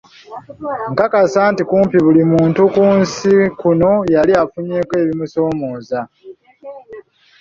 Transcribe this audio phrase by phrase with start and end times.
[0.91, 5.99] Nkakasa nti kumpi buli muntu ku nsi kuno yali afunyeeko ebimusoomooza.